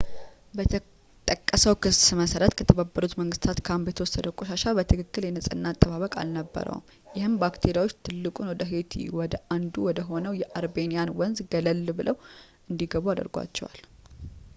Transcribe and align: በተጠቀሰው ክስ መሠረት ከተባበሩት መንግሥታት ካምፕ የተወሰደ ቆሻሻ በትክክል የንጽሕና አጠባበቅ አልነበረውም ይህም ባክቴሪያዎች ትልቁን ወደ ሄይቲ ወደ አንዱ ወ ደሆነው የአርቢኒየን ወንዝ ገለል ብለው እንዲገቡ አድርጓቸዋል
በተጠቀሰው 0.57 1.73
ክስ 1.83 1.99
መሠረት 2.21 2.53
ከተባበሩት 2.59 3.13
መንግሥታት 3.19 3.59
ካምፕ 3.67 3.85
የተወሰደ 3.91 4.25
ቆሻሻ 4.39 4.63
በትክክል 4.79 5.25
የንጽሕና 5.27 5.65
አጠባበቅ 5.73 6.11
አልነበረውም 6.23 6.87
ይህም 7.19 7.37
ባክቴሪያዎች 7.45 7.97
ትልቁን 8.07 8.51
ወደ 8.55 8.63
ሄይቲ 8.73 8.95
ወደ 9.21 9.35
አንዱ 9.57 9.75
ወ 9.87 9.91
ደሆነው 10.01 10.39
የአርቢኒየን 10.43 11.15
ወንዝ 11.21 11.41
ገለል 11.53 11.87
ብለው 12.01 12.17
እንዲገቡ 12.73 13.07
አድርጓቸዋል 13.15 13.81